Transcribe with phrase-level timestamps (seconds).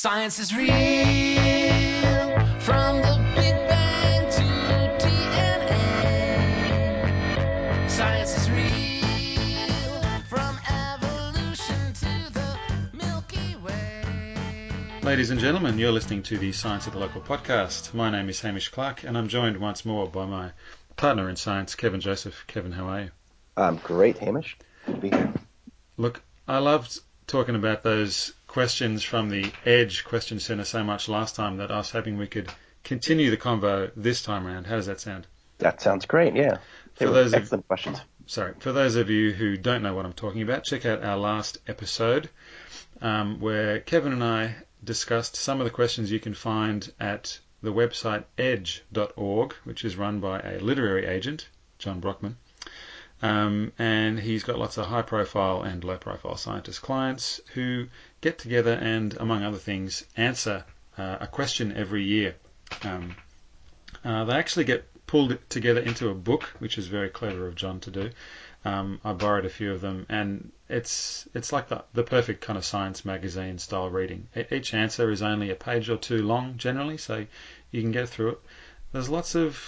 [0.00, 0.68] Science is real
[2.60, 4.44] from the Big Bang to
[5.04, 5.80] DNA.
[7.90, 12.56] Science is real from evolution to the
[12.92, 14.70] Milky Way.
[15.02, 17.92] Ladies and gentlemen, you're listening to the Science at the Local podcast.
[17.92, 20.52] My name is Hamish Clark, and I'm joined once more by my
[20.94, 22.44] partner in science, Kevin Joseph.
[22.46, 23.10] Kevin, how are you?
[23.56, 24.56] Um, great, Hamish.
[24.86, 25.34] Good to be here.
[25.96, 31.36] Look, I loved talking about those questions from the Edge Question Center so much last
[31.36, 32.48] time that I was hoping we could
[32.82, 34.66] continue the convo this time around.
[34.66, 35.28] How does that sound?
[35.58, 36.34] That sounds great.
[36.34, 36.58] Yeah.
[36.96, 38.00] They For those of- excellent questions.
[38.26, 41.16] Sorry, for those of you who don't know what I'm talking about, check out our
[41.16, 42.30] last episode
[43.00, 47.72] um, where Kevin and I discussed some of the questions you can find at the
[47.72, 52.36] website edge.org, which is run by a literary agent, John Brockman.
[53.20, 57.88] Um, and he's got lots of high profile and low profile scientist clients who
[58.20, 60.64] get together and, among other things, answer
[60.96, 62.36] uh, a question every year.
[62.82, 63.16] Um,
[64.04, 67.80] uh, they actually get pulled together into a book, which is very clever of John
[67.80, 68.10] to do.
[68.64, 72.58] Um, I borrowed a few of them, and it's it's like the, the perfect kind
[72.58, 74.28] of science magazine style reading.
[74.50, 77.26] Each answer is only a page or two long, generally, so
[77.70, 78.40] you can get through it.
[78.92, 79.58] There's lots of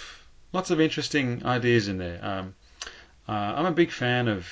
[0.53, 2.19] lots of interesting ideas in there.
[2.23, 2.55] Um,
[3.31, 4.45] uh, I'm a big fan of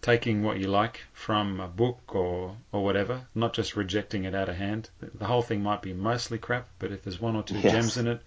[0.00, 4.48] taking what you like from a book or or whatever, not just rejecting it out
[4.48, 4.88] of hand.
[5.00, 7.72] The whole thing might be mostly crap, but if there's one or two Yes.
[7.72, 8.20] gems in it,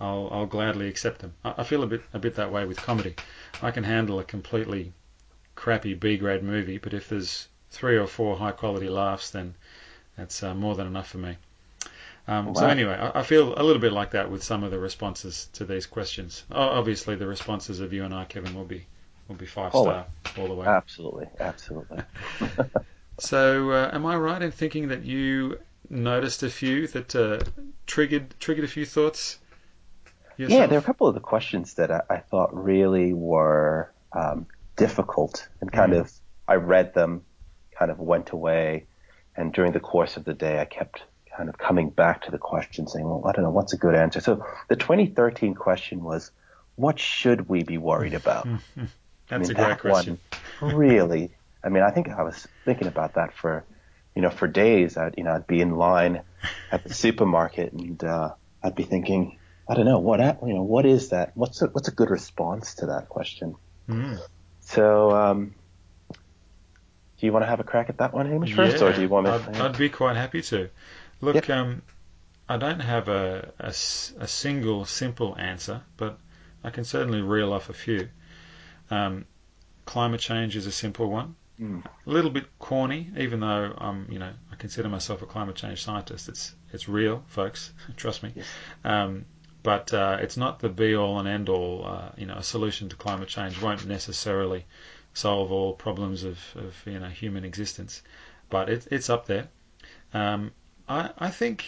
[0.00, 1.34] I'll I'll gladly accept them.
[1.44, 3.14] I, I feel a bit a bit that way with comedy.
[3.62, 4.92] I can handle a completely
[5.54, 9.54] crappy B grade movie, but if there's three or four high quality laughs, then
[10.16, 11.36] that's uh, more than enough for me.
[12.26, 14.78] Um, So anyway, I, I feel a little bit like that with some of the
[14.78, 16.44] responses to these questions.
[16.50, 18.86] Obviously, the responses of you and I, Kevin, will be
[19.28, 20.06] will be five Oh, star
[20.38, 20.66] all the way.
[20.66, 21.26] Absolutely.
[21.40, 21.98] Absolutely.
[23.20, 27.38] So, uh, am I right in thinking that you noticed a few that uh,
[27.86, 29.38] triggered triggered a few thoughts?
[30.36, 30.60] Yourself?
[30.60, 34.46] Yeah, there are a couple of the questions that I, I thought really were um,
[34.76, 36.00] difficult and kind Mm.
[36.00, 36.12] of,
[36.48, 37.22] I read them,
[37.78, 38.86] kind of went away,
[39.36, 41.04] and during the course of the day, I kept
[41.36, 43.94] kind of coming back to the question saying, well, I don't know, what's a good
[43.94, 44.20] answer?
[44.20, 46.32] So the 2013 question was,
[46.74, 48.48] what should we be worried about?
[49.28, 50.18] That's I mean, a great question.
[50.60, 53.64] One really, I mean, I think I was thinking about that for,
[54.14, 54.96] you know, for days.
[54.96, 56.22] I'd, you know, I'd be in line
[56.70, 58.30] at the supermarket and uh,
[58.62, 61.32] I'd be thinking, I don't know, what, a- you know, what is that?
[61.34, 63.56] What's a, what's a good response to that question?
[63.88, 64.18] Mm.
[64.60, 65.54] So, um,
[66.10, 69.08] do you want to have a crack at that one, Hamish, first, or do you
[69.08, 69.32] want to?
[69.32, 70.68] I'd, I'd be quite happy to.
[71.20, 71.50] Look, Yep.
[71.50, 71.82] um,
[72.48, 76.18] I don't have a a single simple answer, but
[76.62, 78.08] I can certainly reel off a few.
[78.90, 79.24] Um,
[79.84, 81.36] climate change is a simple one.
[81.60, 81.84] Mm.
[81.84, 85.82] A little bit corny, even though I'm, you know, I consider myself a climate change
[85.82, 86.28] scientist.
[86.28, 87.72] It's it's real, folks.
[87.96, 88.32] Trust me.
[88.34, 88.46] Yes.
[88.84, 89.26] Um,
[89.62, 91.86] but uh, it's not the be all and end all.
[91.86, 94.66] Uh, you know, a solution to climate change won't necessarily
[95.14, 98.02] solve all problems of, of you know human existence,
[98.50, 99.48] but it, it's up there.
[100.12, 100.52] Um,
[100.88, 101.64] I, I think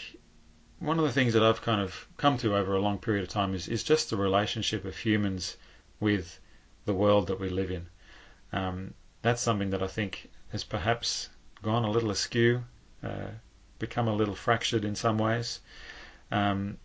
[0.78, 3.28] one of the things that I've kind of come to over a long period of
[3.28, 5.56] time is, is just the relationship of humans
[6.00, 6.38] with
[6.86, 7.86] the world that we live in.
[8.52, 11.28] Um, that's something that I think has perhaps
[11.62, 12.64] gone a little askew,
[13.02, 13.28] uh,
[13.78, 15.60] become a little fractured in some ways.
[16.30, 16.78] Um,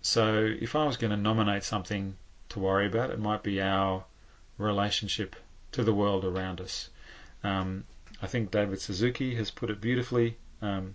[0.00, 2.16] so if I was going to nominate something
[2.50, 4.04] to worry about, it might be our
[4.58, 5.34] relationship
[5.72, 6.90] to the world around us.
[7.42, 7.84] Um,
[8.20, 10.36] I think David Suzuki has put it beautifully.
[10.60, 10.94] Um,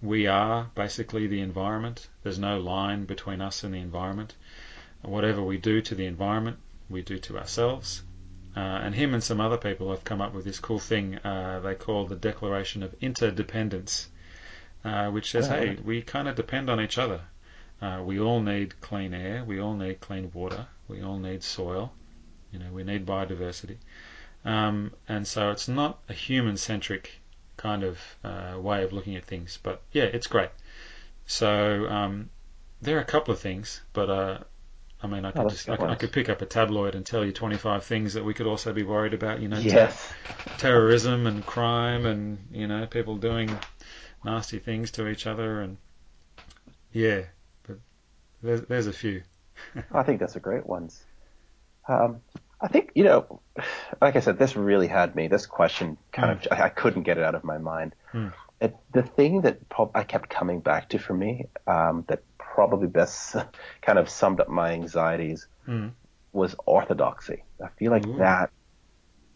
[0.00, 2.08] we are basically the environment.
[2.22, 4.34] There's no line between us and the environment.
[5.02, 8.02] Whatever we do to the environment, we do to ourselves.
[8.56, 11.60] Uh, and him and some other people have come up with this cool thing uh,
[11.60, 14.08] they call the Declaration of Interdependence,
[14.84, 15.84] uh, which says, Oh, hey, right.
[15.84, 17.20] we kind of depend on each other.
[17.80, 19.44] Uh, we all need clean air.
[19.44, 20.66] We all need clean water.
[20.88, 21.92] We all need soil.
[22.50, 23.76] You know, we need biodiversity.
[24.44, 27.20] Um, and so it's not a human-centric
[27.56, 29.58] kind of uh, way of looking at things.
[29.62, 30.50] But yeah, it's great.
[31.26, 32.30] So um,
[32.80, 34.38] there are a couple of things, but uh,
[35.00, 37.06] I mean, I could that's just, I, could, I could pick up a tabloid and
[37.06, 39.40] tell you 25 things that we could also be worried about.
[39.40, 39.92] You know, ter-
[40.58, 43.56] terrorism and crime and you know people doing
[44.24, 45.76] nasty things to each other and
[46.92, 47.22] yeah,
[47.66, 47.78] but
[48.42, 49.22] there's, there's a few.
[49.92, 51.00] I think that's a great ones.
[51.86, 52.20] Um,
[52.60, 53.40] I think you know,
[54.00, 55.28] like I said, this really had me.
[55.28, 57.94] This question kind of I, I couldn't get it out of my mind.
[58.10, 58.28] Hmm.
[58.60, 62.24] It, the thing that prob- I kept coming back to for me um, that
[62.58, 63.36] probably best
[63.82, 65.92] kind of summed up my anxieties Mm.
[66.32, 67.44] was orthodoxy.
[67.62, 68.16] I feel like Ooh.
[68.18, 68.50] that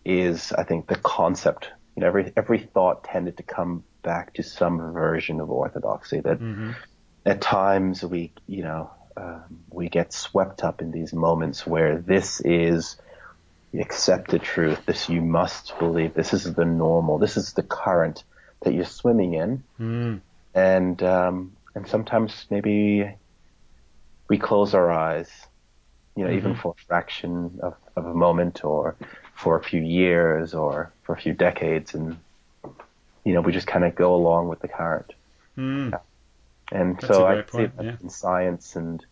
[0.05, 1.69] is, I think, the concept.
[1.95, 6.21] You know, every every thought tended to come back to some version of orthodoxy.
[6.21, 6.71] That hmm
[7.25, 12.41] at times we, you know, um, we get swept up in these moments where this
[12.41, 12.97] is
[13.73, 14.81] the accepted truth.
[14.87, 16.15] This you must believe.
[16.15, 17.19] This is the normal.
[17.19, 18.25] This is the current
[18.63, 19.65] that you're swimming in.
[19.79, 20.23] Mm.
[20.55, 23.09] And um, and sometimes maybe
[24.29, 25.31] we close our eyes,
[26.17, 26.59] you know, even Mhm.
[26.61, 28.97] for a fraction of, of a moment, or
[29.35, 32.17] for a few years, or for a few decades, and
[33.25, 35.13] you know, we just kind of go along with the current.
[35.57, 35.99] Mm.
[36.73, 37.97] And That's so I see that yeah.
[38.03, 39.05] in science and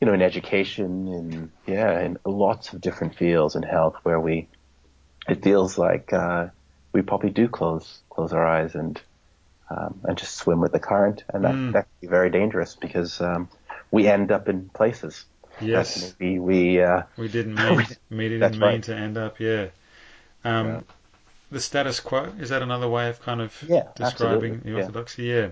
[0.00, 4.48] you know in education and yeah, in lots of different fields in health where we
[5.28, 6.48] it feels like uh,
[6.92, 9.00] we probably do close close our eyes and
[9.70, 11.72] um, and just swim with the current, and that Mm.
[11.72, 13.48] that can be very dangerous because um,
[13.90, 15.24] we end up in places
[15.60, 16.14] Yes.
[16.18, 18.82] maybe we uh, We didn't mean, we That's didn't mean right.
[18.84, 19.68] to end up, yeah.
[20.44, 20.80] Um, Yeah.
[21.52, 24.84] The status quo is that another way of kind of Yeah, describing absolutely, the yeah.
[24.84, 25.24] orthodoxy?
[25.24, 25.50] Yeah,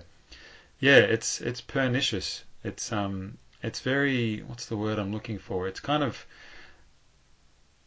[0.79, 0.97] yeah.
[0.99, 2.43] It's it's pernicious.
[2.63, 5.67] It's um it's very what's the word I'm looking for?
[5.67, 6.25] It's kind of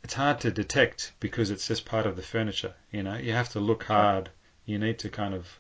[0.05, 2.75] it's hard to detect because it's just part of the furniture.
[2.91, 4.31] You know, you have to look hard.
[4.67, 5.59] You need to kind of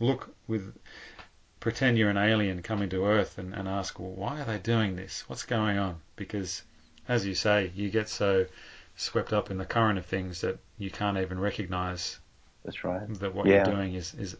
[0.00, 0.74] look with
[1.60, 4.96] pretend you're an alien coming to Earth and, and ask, well, why are they doing
[4.96, 5.24] this?
[5.28, 5.96] What's going on?
[6.16, 6.62] Because,
[7.08, 8.46] as you say, you get so
[8.96, 12.18] swept up in the current of things that you can't even recognize
[12.64, 13.08] that's right.
[13.20, 13.66] that what Yeah.
[13.66, 14.36] you're doing is, is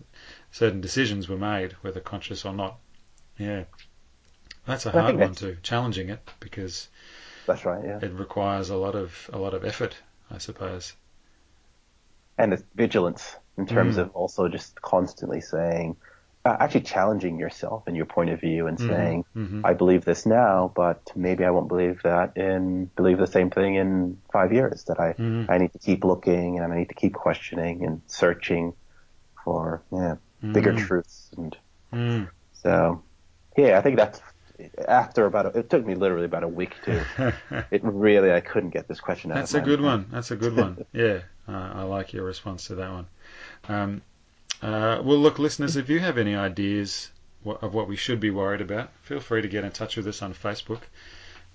[0.52, 2.78] certain decisions were made, whether conscious or not.
[3.38, 3.64] Yeah.
[4.66, 6.88] That's a I hard one too, challenging it because
[7.46, 7.82] That's right.
[7.84, 9.96] Yeah, it requires a lot of a lot of effort,
[10.30, 10.94] I suppose.
[12.36, 14.02] and it's vigilance in terms Mm.
[14.02, 15.96] of also just constantly saying,
[16.44, 19.60] uh, actually challenging yourself and your point of view and Mhm, saying, mhm.
[19.64, 23.74] I believe this now, but maybe I won't believe that in believe the same thing
[23.74, 24.84] in five years.
[24.84, 25.50] That I Mhm.
[25.50, 28.74] I need to keep looking and I need to keep questioning and searching
[29.44, 30.16] for yeah
[30.52, 30.86] bigger Mm.
[30.86, 31.56] truths and
[31.92, 32.28] Mm.
[32.52, 33.02] so
[33.56, 34.20] yeah I think that's
[34.86, 36.92] after about a, it took me literally about a week to
[37.70, 40.04] it really I couldn't get this question out That's a my good mind.
[40.04, 40.10] one.
[40.12, 40.84] That's a good one.
[40.92, 43.06] Yeah, uh, I like your response to that one.
[43.66, 44.02] Um,
[44.62, 47.10] uh, well, look, listeners, if you have any ideas
[47.44, 50.22] of what we should be worried about, feel free to get in touch with us
[50.22, 50.82] on Facebook.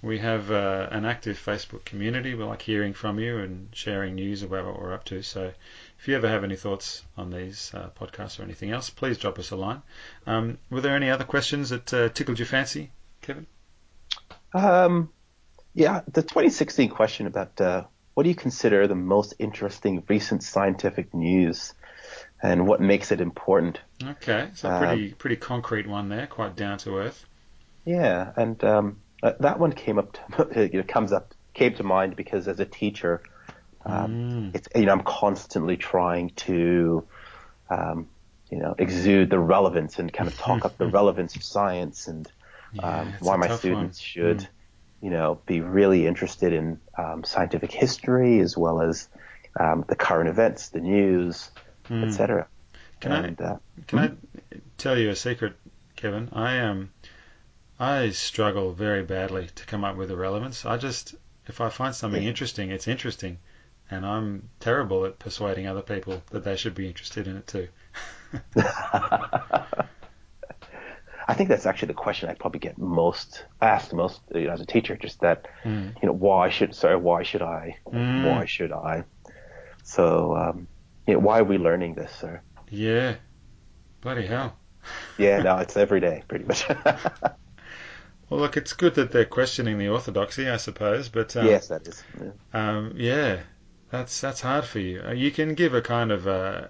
[0.02, 2.34] We have uh, an active Facebook community.
[2.36, 5.22] We like hearing from you and sharing news about what we're up to.
[5.22, 5.54] So
[5.98, 9.40] if you ever have any thoughts on these uh, podcasts or anything else, please drop
[9.40, 9.82] us a line.
[10.28, 12.92] Um, were there any other questions that uh, tickled your fancy,
[13.22, 13.48] Kevin?
[14.54, 15.10] Um,
[15.74, 17.84] yeah, the 2016 question about uh,
[18.14, 21.74] what do you consider the most interesting recent scientific news,
[22.44, 23.82] and what makes it important?
[24.04, 27.26] Okay, so Um, pretty pretty concrete one there, quite down to earth.
[27.86, 30.14] Yeah, and um, uh, that one came up.
[30.14, 33.24] To, you know, comes up came to mind because as a teacher,
[33.86, 34.54] um, Mm.
[34.54, 37.08] it's you know I'm constantly trying to,
[37.70, 38.10] um,
[38.52, 42.32] you know, exude the relevance and kind of talk up the relevance of science and
[42.72, 44.00] Yeah, um, why my students one.
[44.00, 44.50] should, Mm.
[45.02, 49.10] you know, be really interested in um, scientific history as well as
[49.60, 51.52] um, the current events, the news,
[51.90, 52.08] Mm.
[52.08, 52.48] etc.
[53.00, 53.58] Can I uh,
[53.88, 54.12] Can I
[54.78, 55.54] tell you a secret,
[55.96, 56.30] Kevin?
[56.34, 56.92] I Um,
[57.80, 60.66] I struggle very badly to come up with a relevance.
[60.66, 61.16] I just,
[61.48, 62.30] if I find something Yeah.
[62.30, 63.40] interesting, it's interesting,
[63.92, 67.68] and I'm terrible at persuading other people that they should be interested in it too.
[71.26, 74.62] I think that's actually the question I probably get most asked most you know, as
[74.62, 74.96] a teacher.
[74.96, 75.96] Just that, Mm.
[76.02, 77.78] you know, why should sorry, why should I?
[77.88, 78.24] Mm.
[78.24, 79.04] Why should I?
[79.84, 80.68] So, um,
[81.08, 82.42] know, why are we learning this, sir?
[82.70, 83.16] Yeah,
[84.02, 84.58] bloody hell.
[85.18, 86.66] Yeah, no, it's every day, pretty much.
[88.30, 91.88] Well, look, it's good that they're questioning the orthodoxy, I suppose, but um, yes, that
[91.88, 92.02] is.
[92.20, 92.32] Yeah.
[92.52, 93.42] Um, yeah,
[93.92, 95.04] that's that's hard for you.
[95.06, 96.68] Uh, You can give a kind of uh,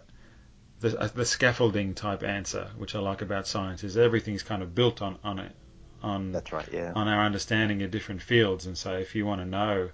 [0.82, 4.76] the uh, the scaffolding type answer, which I like about science, is everything's kind of
[4.76, 5.56] built on on it
[6.02, 6.68] on That's right.
[6.70, 6.92] Yeah.
[6.96, 8.66] on our understanding of different fields.
[8.66, 9.90] And so, if you want to know,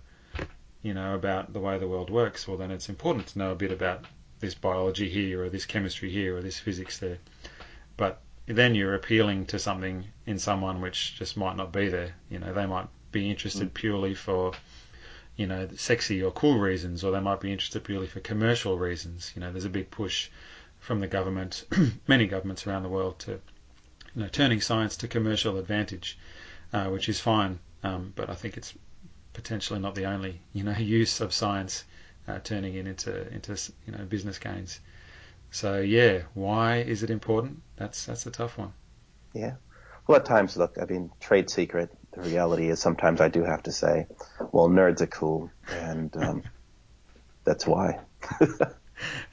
[0.81, 3.55] you know, about the way the world works, well, then it's important to know a
[3.55, 4.05] bit about
[4.39, 7.17] this biology here, or this chemistry here, or this physics there.
[7.97, 12.15] But then you're appealing to something in someone which just might not be there.
[12.29, 14.53] You know, they might be interested purely for,
[15.35, 19.31] you know, sexy or cool reasons, or they might be interested purely for commercial reasons.
[19.35, 20.29] You know, there's a big push
[20.79, 21.65] from the government,
[22.07, 23.31] many governments around the world, to,
[24.15, 26.17] you know, turning science to commercial advantage,
[26.73, 27.59] uh, which is fine.
[27.83, 28.73] Um, but I think it's
[29.33, 31.83] potentially not the only, you know, use of science
[32.29, 34.79] uh, turning it into into you know business gains.
[35.51, 37.61] So yeah, why is it important?
[37.77, 38.73] That's that's a tough one.
[39.33, 39.53] Yeah.
[40.07, 41.91] Well, at times, look, I mean, trade secret.
[42.13, 44.07] The reality is sometimes I do have to say,
[44.51, 46.43] well, nerds are cool, and um,
[47.43, 47.99] that's why.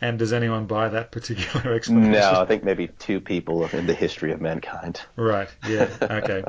[0.00, 2.12] And does anyone buy that particular explanation?
[2.12, 5.00] No, I think maybe two people in the history of mankind.
[5.16, 5.48] Right.
[5.68, 5.88] Yeah.
[6.02, 6.44] Okay.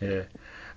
[0.00, 0.22] Yeah.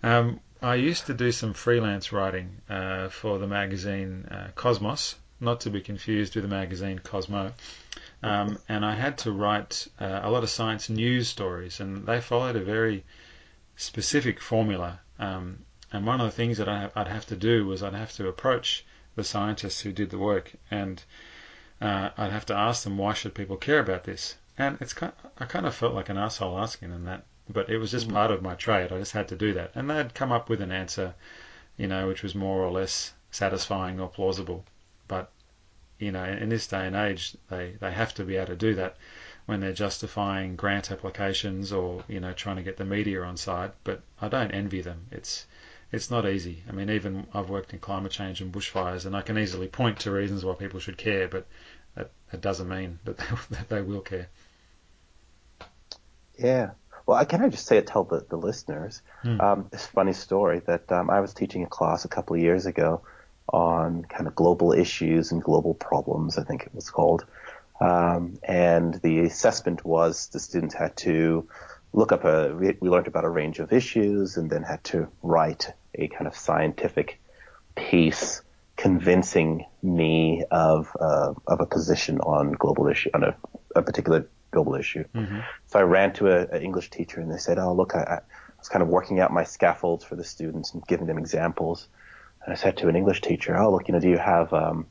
[0.03, 5.61] Um, I used to do some freelance writing uh, for the magazine uh, Cosmos, not
[5.61, 7.53] to be confused with the magazine Cosmo.
[8.23, 12.21] Um, and I had to write uh, a lot of science news stories, and they
[12.21, 13.03] followed a very
[13.75, 14.99] specific formula.
[15.19, 15.59] Um,
[15.93, 18.27] and one of the things that I, I'd have to do was I'd have to
[18.27, 18.83] approach
[19.15, 21.03] the scientists who did the work, and
[21.79, 24.35] uh, I'd have to ask them why should people care about this.
[24.57, 27.77] And it's kind I kind of felt like an asshole asking them that, but it
[27.77, 28.13] was just mm.
[28.13, 28.91] part of my trade.
[28.91, 31.13] I just had to do that, and they'd come up with an answer,
[31.77, 34.65] you know, which was more or less satisfying or plausible.
[35.07, 35.31] But
[35.99, 38.75] you know, in this day and age, they, they have to be able to do
[38.75, 38.97] that
[39.45, 43.71] when they're justifying grant applications or you know trying to get the media on side.
[43.83, 45.07] But I don't envy them.
[45.11, 45.45] It's
[45.91, 46.63] it's not easy.
[46.67, 49.99] I mean, even I've worked in climate change and bushfires, and I can easily point
[50.01, 51.45] to reasons why people should care, but
[51.95, 54.27] that, that doesn't mean that they, that they will care.
[56.37, 56.71] Yeah.
[57.07, 59.41] Well, can I just say it, tell the, the listeners Hmm.
[59.41, 62.65] um, this funny story that um, I was teaching a class a couple of years
[62.65, 63.01] ago
[63.51, 67.25] on kind of global issues and global problems, I think it was called.
[67.79, 71.47] Um, and the assessment was the students had to
[71.93, 75.07] look up a, we, we learned about a range of issues and then had to
[75.23, 77.19] write a kind of scientific
[77.75, 78.41] piece
[78.75, 83.35] convincing me of, uh, of a position on global issue, on a,
[83.75, 85.05] a particular global issue.
[85.13, 86.23] hmm So I ran to
[86.53, 88.19] an English teacher and they said, "Oh, look, I, I
[88.57, 91.87] was kind of working out my scaffolds for the students and giving them examples."
[92.43, 94.87] And I said to an English teacher, "Oh, look, you know, do you have um,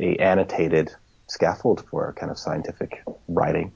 [0.00, 0.86] a annotated
[1.26, 2.90] scaffold for kind of scientific
[3.38, 3.72] writing?"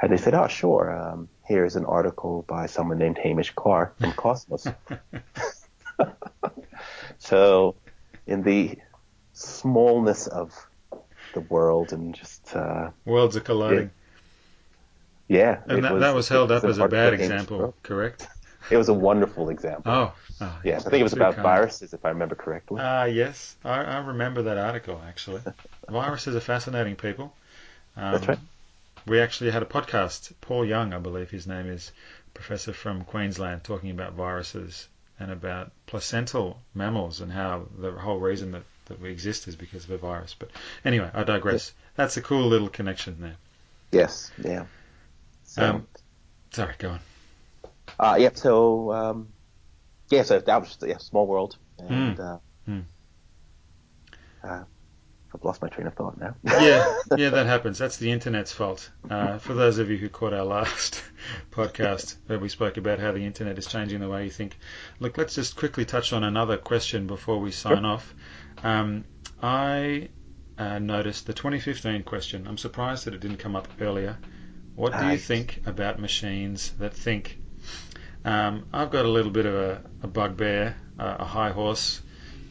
[0.00, 0.84] And they said, "Oh, sure.
[1.00, 4.66] Um, here's an article by someone named Hamish Clark from Cosmos."
[7.18, 7.76] so,
[8.26, 8.78] in the
[9.32, 10.48] smallness of
[11.34, 13.90] the world and just uh, Worlds are colliding.
[15.32, 18.28] Yeah, And that, that was held up as a bad example, correct?
[18.70, 19.90] It was a wonderful example.
[19.90, 21.42] Oh, oh yes, I think it was about kind.
[21.42, 22.80] viruses, if I remember correctly.
[22.80, 25.40] Ah, yes, I, I remember that article actually.
[25.88, 27.34] Viruses are fascinating, people.
[27.96, 28.38] Um, That's right.
[29.06, 30.32] We actually had a podcast.
[30.40, 31.90] Paul Young, I believe his name is,
[32.34, 34.86] professor from Queensland, talking about viruses
[35.18, 39.84] and about placental mammals and how the whole reason that, that we exist is because
[39.84, 40.36] of a virus.
[40.38, 40.50] But
[40.84, 41.72] anyway, I digress.
[41.96, 43.36] That's a cool little connection there.
[43.90, 44.66] Yes, yeah.
[45.52, 45.86] So, Um,
[46.50, 47.00] Sorry, go on.
[47.98, 49.28] uh, yeah, so, um,
[50.10, 51.58] yeah, so that was yeah, small world.
[51.78, 52.80] And, uh, Hmm.
[54.42, 54.64] uh,
[55.34, 56.34] I've lost my train of thought now.
[56.42, 57.78] yeah, yeah, that happens.
[57.78, 58.90] That's the internet's fault.
[59.10, 61.02] Uh, for those of you who caught our last
[61.52, 64.56] podcast where we spoke about how the internet is changing the way you think,
[65.00, 68.14] look, let's just quickly touch on another question before we sign off.
[68.62, 69.04] Um,
[69.42, 70.08] I
[70.56, 72.46] uh, noticed the 2015 question.
[72.46, 74.18] I'm surprised that it didn't come up earlier.
[74.74, 77.38] What do you think about machines that think?
[78.24, 82.00] Um, I've got a little bit of a, a bugbear, uh, a high horse.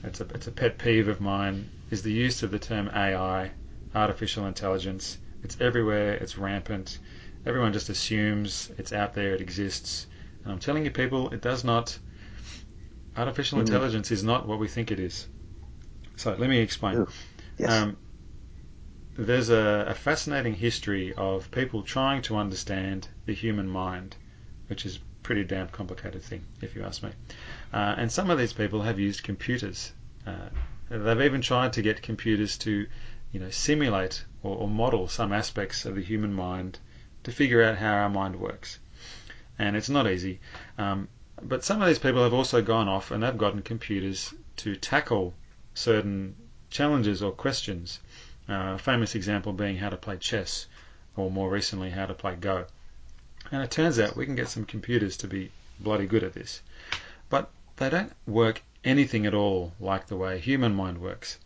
[0.04, 1.70] It's a, it's a pet peeve of mine.
[1.90, 3.52] Is the use of the term AI,
[3.94, 5.18] artificial intelligence.
[5.44, 6.14] It's everywhere.
[6.14, 7.00] It's rampant.
[7.46, 9.34] Everyone just assumes it's out there.
[9.34, 10.08] It exists.
[10.44, 11.98] And I'm telling you, people, it does not.
[13.18, 13.62] Artificial Mhm.
[13.62, 15.28] intelligence is not what we think it is.
[16.16, 17.08] So let me explain.
[17.58, 17.70] Yes.
[17.70, 17.98] Um,
[19.26, 24.16] there's a, a fascinating history of people trying to understand the human mind,
[24.68, 27.12] which is a pretty damn complicated thing, if you ask me.
[27.74, 29.92] Uh, and some of these people have used computers.
[30.26, 30.50] Uh,
[30.90, 32.88] they've even tried to get computers to,
[33.32, 36.80] you know, simulate or, or model some aspects of the human mind
[37.24, 38.80] to figure out how our mind works.
[39.60, 40.40] And it's not easy.
[40.78, 41.08] Um,
[41.42, 45.34] but some of these people have also gone off and they've gotten computers to tackle
[45.74, 46.36] certain
[46.70, 48.00] challenges or questions.
[48.52, 50.68] Uh, a famous example being how to play chess,
[51.16, 52.66] or more recently, how to play Go.
[53.50, 56.62] And it turns out we can get some computers to be bloody good at this.
[57.30, 61.40] But they don't work anything at all like the way human mind works.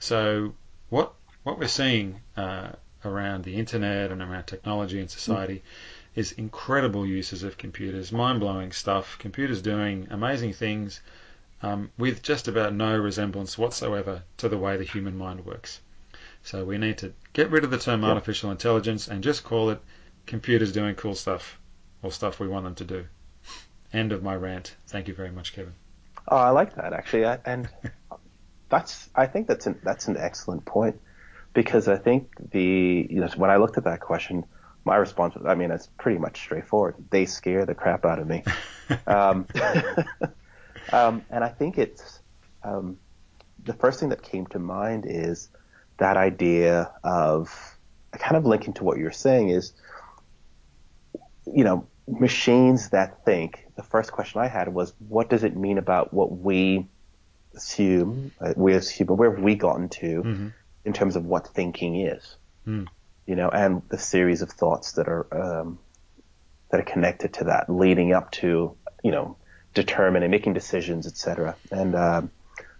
[0.00, 0.54] So
[0.90, 2.72] what what we're seeing uh,
[3.04, 5.62] around the internet and around technology and society
[6.16, 9.16] is incredible uses of computers, mind blowing stuff.
[9.20, 11.00] Computers doing amazing things
[11.62, 15.80] um, with just about no resemblance whatsoever to the way the human mind works.
[16.44, 18.10] So we need to get rid of the term Yeah.
[18.10, 19.80] artificial intelligence and just call it
[20.26, 21.58] computers doing cool stuff
[22.02, 23.06] or stuff we want them to do.
[23.92, 24.74] End of my rant.
[24.88, 25.74] Thank you very much, Kevin.
[26.28, 27.68] Oh, I like that actually, I, and
[28.68, 31.00] that's I think that's an that's an excellent point
[31.52, 34.44] because I think the you know when I looked at that question,
[34.84, 36.94] my response was I mean it's pretty much straightforward.
[37.10, 38.44] They scare the crap out of me,
[39.06, 39.46] um,
[40.92, 42.20] um, and I think it's
[42.62, 42.98] um,
[43.64, 45.48] the first thing that came to mind is
[46.02, 47.48] that idea of
[48.10, 49.72] kind of linking to what you're saying is,
[51.46, 53.64] you know, machines that think.
[53.76, 56.88] The first question I had was, what does it mean about what we
[57.54, 60.48] assume, uh, we as human, where have we gotten to Mm-hmm.
[60.84, 62.36] in terms of what thinking is?
[62.66, 62.88] Mm.
[63.26, 65.78] You know, and the series of thoughts that are um,
[66.70, 69.36] that are connected to that, leading up to, you know,
[69.72, 71.54] determining, making decisions, etc.
[71.70, 72.30] And um,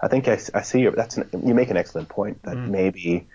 [0.02, 2.66] I think I, I see your, that's an, you make an excellent point that Mm.
[2.66, 3.28] maybe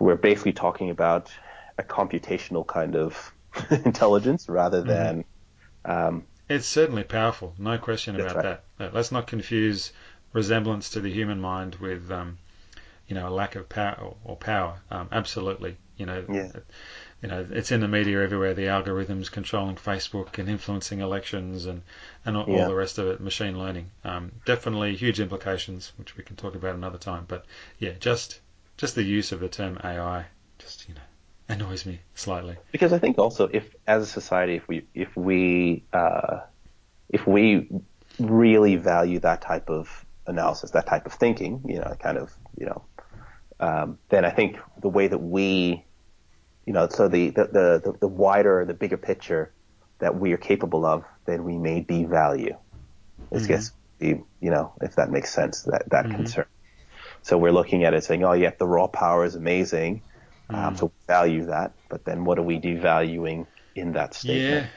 [0.00, 1.30] we're basically talking about
[1.78, 3.32] a computational kind of
[3.84, 5.06] intelligence rather Mm-hmm.
[5.06, 5.24] than
[5.84, 8.42] um, It's certainly powerful, no question about right.
[8.42, 8.66] that.
[8.78, 9.94] Let's not confuse
[10.34, 12.38] resemblance to the human mind with, um,
[13.08, 14.82] you know, a lack of power or, or power.
[14.90, 16.52] Um, absolutely, you know, Yeah.
[17.22, 18.54] You know, it's in the media everywhere.
[18.54, 21.82] The algorithms controlling Facebook and influencing elections and
[22.24, 22.62] and all, Yeah.
[22.62, 23.20] all the rest of it.
[23.20, 27.24] Machine learning, um, definitely huge implications, which we can talk about another time.
[27.26, 27.44] But
[27.78, 28.40] yeah, just
[28.76, 30.26] just the use of the term AI,
[30.58, 31.00] just you know,
[31.48, 32.56] annoys me slightly.
[32.72, 36.40] because I think also if as a society if we if we uh,
[37.08, 37.68] if we
[38.20, 42.66] really value that type of analysis that type of thinking you know kind of you
[42.66, 42.84] know
[43.60, 45.84] um, then I think the way that we
[46.68, 49.44] you know so the the, the the wider the bigger picture
[50.00, 52.56] that we are capable of then we may devalue
[53.34, 53.46] Mhm.
[53.48, 54.08] gets the
[54.40, 56.10] you know if that makes sense that that Mhm.
[56.10, 56.46] concern
[57.22, 60.02] so we're looking at it saying oh yeah the raw power is amazing
[60.50, 60.78] um, Mm.
[60.78, 64.66] so we value that, but then what are we devaluing in that statement?
[64.66, 64.68] Yeah,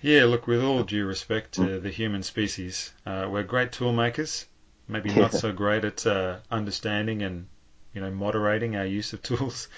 [0.00, 0.24] yeah.
[0.26, 4.46] Look, with all due respect to the human species, uh, we're great tool makers.
[4.86, 7.48] Maybe not so great at uh, understanding and
[7.92, 9.68] you know moderating our use of tools.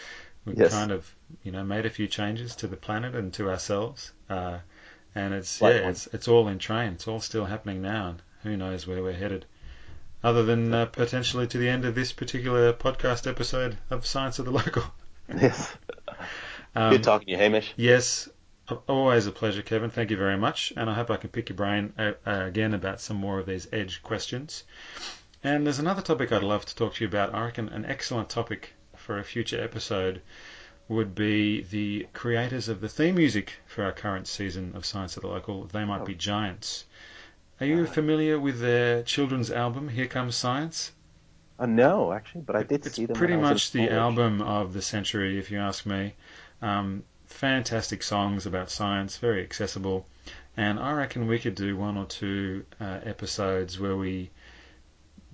[0.44, 0.72] We've Yes.
[0.72, 4.58] kind of you know made a few changes to the planet and to ourselves, uh,
[5.14, 6.94] and it's yeah, it's it's all in train.
[6.94, 9.44] It's all still happening now, and who knows where we're headed.
[10.22, 14.44] Other than uh, potentially to the end of this particular podcast episode of Science of
[14.46, 14.82] the Local.
[15.40, 15.72] Yes.
[16.74, 17.72] Um, Good talking to you, Hamish.
[17.76, 18.28] Yes,
[18.88, 19.90] always a pleasure, Kevin.
[19.90, 20.72] Thank you very much.
[20.76, 23.46] And I hope I can pick your brain uh, uh, again about some more of
[23.46, 24.64] these edge questions.
[25.44, 27.32] And there's another topic I'd love to talk to you about.
[27.32, 30.22] I reckon an excellent topic for a future episode
[30.88, 35.22] would be the creators of the theme music for our current season of Science at
[35.22, 35.64] the Local.
[35.64, 36.84] They might be giants.
[37.60, 40.92] Are you familiar with their children's album, Here Comes Science?
[41.58, 43.16] Uh, no, actually, but I did It's see them.
[43.16, 46.14] pretty when I was much the album of the century, if you ask me.
[46.62, 50.06] Um, fantastic songs about science, very accessible,
[50.56, 54.30] and I reckon we could do one or two uh, episodes where we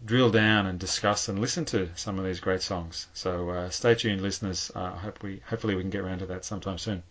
[0.07, 3.09] drill down and discuss and listen to some of these great songs.
[3.12, 4.71] So uh, stay tuned, listeners.
[4.75, 7.03] Uh, I hope we, hopefully, we can get around to that sometime soon.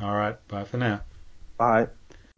[0.00, 1.00] All right, bye for now.
[1.58, 1.88] Bye.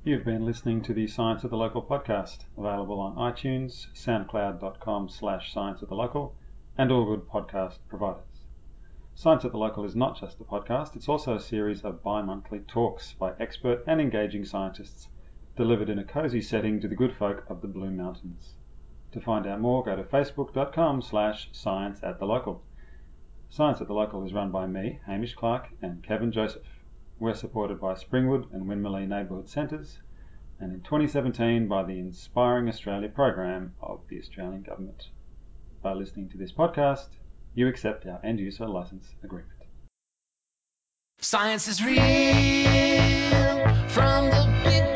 [0.02, 5.52] You've been listening to the Science at the Local podcast, available on iTunes, soundcloud.com slash
[5.52, 6.34] science at the local,
[6.76, 8.24] and all good podcast providers.
[9.14, 12.60] Science at the Local is not just a podcast, it's also a series of bi-monthly
[12.60, 15.08] talks by expert and engaging scientists
[15.56, 18.54] delivered in a cozy setting to the good folk of the Blue Mountains.
[19.14, 22.64] To find out more, go to facebook.com slash science at the local.
[23.48, 26.66] Science at the Local is run by me, Hamish Clark, and Kevin Joseph.
[27.20, 30.00] We're supported by Springwood and Winmalee Neighbourhood Centres,
[30.58, 35.10] and in 2017 by the Inspiring Australia program of the Australian Government.
[35.80, 37.10] By listening to this podcast,
[37.54, 39.62] you accept our end user license agreement.
[41.20, 41.94] Science is real
[43.90, 44.93] from the big